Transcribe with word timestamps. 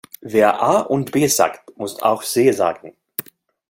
Wer 0.21 0.59
A 0.63 0.79
und 0.79 1.11
B 1.11 1.27
sagt, 1.27 1.77
muss 1.77 2.01
auch 2.01 2.23
C 2.23 2.51
sagen. 2.53 2.95